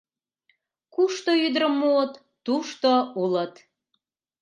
Кушто 0.93 1.31
ӱдырым 1.45 1.73
муыт, 1.81 2.11
тушто 2.45 2.91
улыт. 3.21 3.53